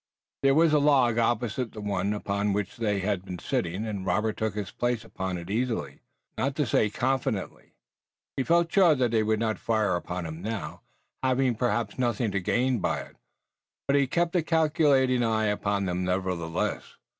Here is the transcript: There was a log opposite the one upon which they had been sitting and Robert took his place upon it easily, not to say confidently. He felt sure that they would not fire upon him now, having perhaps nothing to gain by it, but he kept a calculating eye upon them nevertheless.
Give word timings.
There 0.41 0.55
was 0.55 0.73
a 0.73 0.79
log 0.79 1.19
opposite 1.19 1.73
the 1.73 1.79
one 1.79 2.11
upon 2.11 2.53
which 2.53 2.77
they 2.77 3.01
had 3.01 3.23
been 3.23 3.37
sitting 3.37 3.85
and 3.85 4.03
Robert 4.03 4.35
took 4.35 4.55
his 4.55 4.71
place 4.71 5.05
upon 5.05 5.37
it 5.37 5.51
easily, 5.51 5.99
not 6.39 6.55
to 6.55 6.65
say 6.65 6.89
confidently. 6.89 7.75
He 8.35 8.41
felt 8.41 8.71
sure 8.73 8.95
that 8.95 9.11
they 9.11 9.21
would 9.21 9.39
not 9.39 9.59
fire 9.59 9.95
upon 9.95 10.25
him 10.25 10.41
now, 10.41 10.81
having 11.21 11.53
perhaps 11.53 11.99
nothing 11.99 12.31
to 12.31 12.39
gain 12.39 12.79
by 12.79 13.01
it, 13.01 13.15
but 13.87 13.95
he 13.95 14.07
kept 14.07 14.35
a 14.35 14.41
calculating 14.41 15.21
eye 15.21 15.45
upon 15.45 15.85
them 15.85 16.03
nevertheless. 16.03 16.81